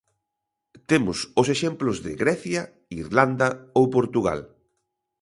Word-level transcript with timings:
Temos 0.89 1.17
os 1.41 1.47
exemplos 1.55 1.97
de 2.05 2.11
Grecia, 2.21 2.61
Irlanda 3.03 3.49
ou 3.79 3.83
Portugal. 3.95 4.39